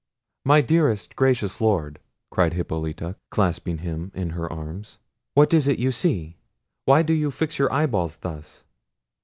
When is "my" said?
0.43-0.61